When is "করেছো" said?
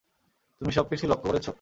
1.29-1.49